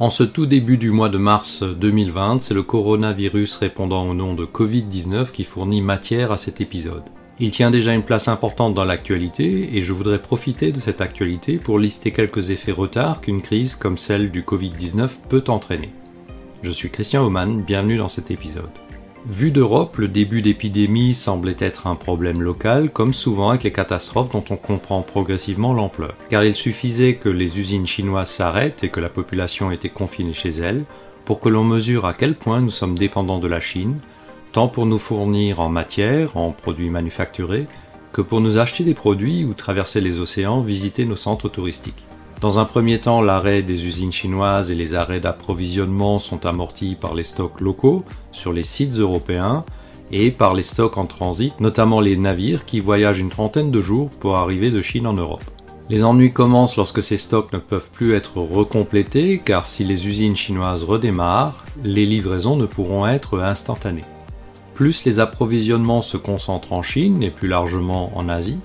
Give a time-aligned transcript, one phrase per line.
[0.00, 4.32] En ce tout début du mois de mars 2020, c'est le coronavirus répondant au nom
[4.32, 7.02] de Covid-19 qui fournit matière à cet épisode.
[7.38, 11.58] Il tient déjà une place importante dans l'actualité et je voudrais profiter de cette actualité
[11.58, 15.90] pour lister quelques effets retard qu'une crise comme celle du Covid-19 peut entraîner.
[16.62, 18.70] Je suis Christian Oman, bienvenue dans cet épisode.
[19.26, 24.32] Vu d'Europe, le début d'épidémie semblait être un problème local, comme souvent avec les catastrophes
[24.32, 26.14] dont on comprend progressivement l'ampleur.
[26.30, 30.50] Car il suffisait que les usines chinoises s'arrêtent et que la population était confinée chez
[30.50, 30.84] elles
[31.26, 33.98] pour que l'on mesure à quel point nous sommes dépendants de la Chine,
[34.52, 37.66] tant pour nous fournir en matière, en produits manufacturés,
[38.14, 42.04] que pour nous acheter des produits ou traverser les océans, visiter nos centres touristiques.
[42.40, 47.14] Dans un premier temps, l'arrêt des usines chinoises et les arrêts d'approvisionnement sont amortis par
[47.14, 49.62] les stocks locaux sur les sites européens
[50.10, 54.08] et par les stocks en transit, notamment les navires qui voyagent une trentaine de jours
[54.08, 55.44] pour arriver de Chine en Europe.
[55.90, 60.36] Les ennuis commencent lorsque ces stocks ne peuvent plus être recomplétés car si les usines
[60.36, 64.04] chinoises redémarrent, les livraisons ne pourront être instantanées.
[64.74, 68.60] Plus les approvisionnements se concentrent en Chine et plus largement en Asie,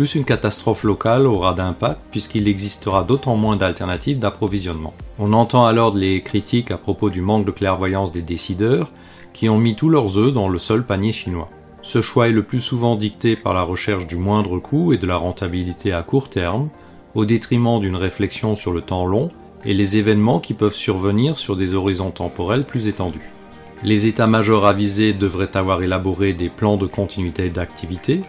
[0.00, 4.94] plus une catastrophe locale aura d'impact puisqu'il existera d'autant moins d'alternatives d'approvisionnement.
[5.18, 8.90] On entend alors les critiques à propos du manque de clairvoyance des décideurs
[9.34, 11.50] qui ont mis tous leurs œufs dans le seul panier chinois.
[11.82, 15.06] Ce choix est le plus souvent dicté par la recherche du moindre coût et de
[15.06, 16.70] la rentabilité à court terme,
[17.14, 19.28] au détriment d'une réflexion sur le temps long
[19.66, 23.30] et les événements qui peuvent survenir sur des horizons temporels plus étendus.
[23.82, 28.22] Les états-majors avisés devraient avoir élaboré des plans de continuité d'activité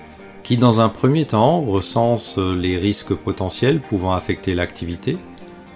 [0.43, 5.17] qui dans un premier temps recense les risques potentiels pouvant affecter l'activité,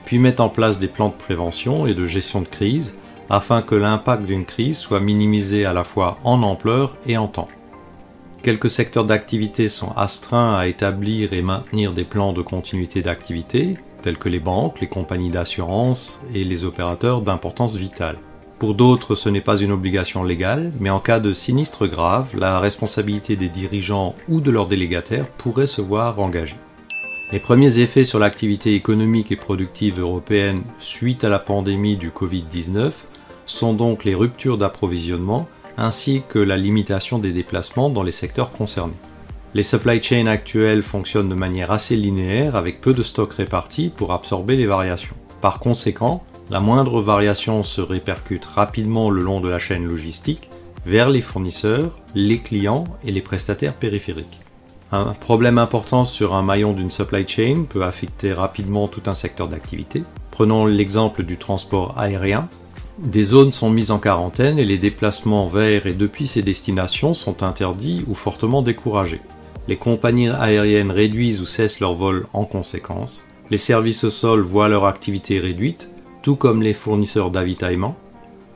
[0.05, 2.97] puis met en place des plans de prévention et de gestion de crise
[3.29, 7.47] afin que l'impact d'une crise soit minimisé à la fois en ampleur et en temps.
[8.43, 14.17] Quelques secteurs d'activité sont astreints à établir et maintenir des plans de continuité d'activité, tels
[14.17, 18.17] que les banques, les compagnies d'assurance et les opérateurs d'importance vitale.
[18.57, 22.59] Pour d'autres, ce n'est pas une obligation légale, mais en cas de sinistre grave, la
[22.59, 26.55] responsabilité des dirigeants ou de leurs délégataires pourrait se voir engagée.
[27.33, 32.91] Les premiers effets sur l'activité économique et productive européenne suite à la pandémie du Covid-19
[33.45, 35.47] sont donc les ruptures d'approvisionnement
[35.77, 38.93] ainsi que la limitation des déplacements dans les secteurs concernés.
[39.53, 44.13] Les supply chains actuels fonctionnent de manière assez linéaire avec peu de stocks répartis pour
[44.13, 45.15] absorber les variations.
[45.41, 50.49] Par conséquent, la moindre variation se répercute rapidement le long de la chaîne logistique
[50.85, 54.39] vers les fournisseurs, les clients et les prestataires périphériques.
[54.91, 59.47] Un problème important sur un maillon d'une supply chain peut affecter rapidement tout un secteur
[59.47, 60.03] d'activité.
[60.29, 62.47] Prenons l'exemple du transport aérien.
[62.99, 67.41] Des zones sont mises en quarantaine et les déplacements vers et depuis ces destinations sont
[67.41, 69.21] interdits ou fortement découragés.
[69.67, 73.25] Les compagnies aériennes réduisent ou cessent leurs vols en conséquence.
[73.49, 75.89] Les services au sol voient leur activité réduite
[76.25, 77.95] tout comme les fournisseurs d'avitaillement.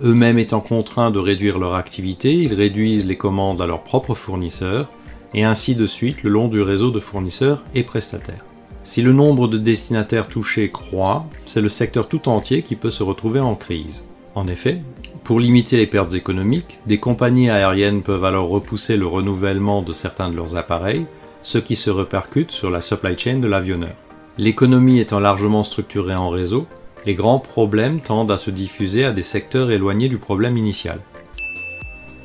[0.04, 4.90] Eux-mêmes étant contraints de réduire leur activité, ils réduisent les commandes à leurs propres fournisseurs,
[5.36, 8.44] et ainsi de suite le long du réseau de fournisseurs et prestataires.
[8.84, 13.04] Si le nombre de destinataires touchés croît, c'est le secteur tout entier qui peut se
[13.04, 14.04] retrouver en crise.
[14.34, 14.82] En effet,
[15.24, 20.32] pour limiter les pertes économiques, des compagnies aériennes peuvent alors repousser le renouvellement de certains
[20.32, 21.06] de leurs appareils,
[21.44, 23.94] ce qui se répercute sur la supply chain de l'avionneur.
[24.40, 26.66] L'économie étant largement structurée en réseau,
[27.06, 31.00] les grands problèmes tendent à se diffuser à des secteurs éloignés du problème initial.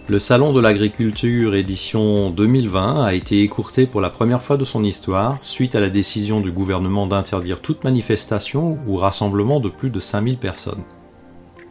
[0.06, 4.84] Le Salon de l'agriculture édition 2020 a été écourté pour la première fois de son
[4.84, 10.00] histoire suite à la décision du gouvernement d'interdire toute manifestation ou rassemblement de plus de
[10.00, 10.84] 5000 personnes.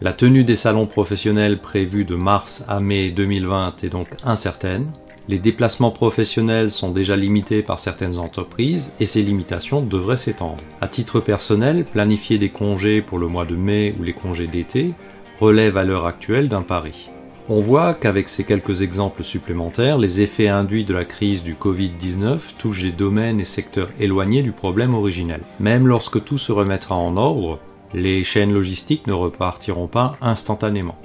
[0.01, 4.91] La tenue des salons professionnels prévus de mars à mai 2020 est donc incertaine,
[5.29, 10.61] les déplacements professionnels sont déjà limités par certaines entreprises et ces limitations devraient s'étendre.
[10.81, 14.93] À titre personnel, planifier des congés pour le mois de mai ou les congés d'été
[15.39, 17.09] relève à l'heure actuelle d'un pari.
[17.49, 22.39] On voit qu'avec ces quelques exemples supplémentaires, les effets induits de la crise du Covid-19
[22.57, 25.41] touchent des domaines et secteurs éloignés du problème originel.
[25.59, 27.59] Même lorsque tout se remettra en ordre,
[27.93, 30.97] les chaînes logistiques ne repartiront pas instantanément.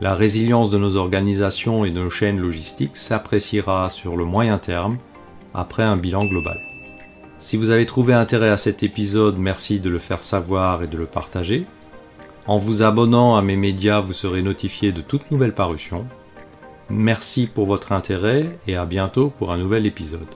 [0.00, 4.98] La résilience de nos organisations et de nos chaînes logistiques s'appréciera sur le moyen terme
[5.54, 6.60] après un bilan global.
[7.38, 10.96] Si vous avez trouvé intérêt à cet épisode, merci de le faire savoir et de
[10.96, 11.66] le partager.
[12.46, 16.06] En vous abonnant à mes médias, vous serez notifié de toute nouvelle parution.
[16.90, 20.26] Merci pour votre intérêt et à bientôt pour un nouvel épisode.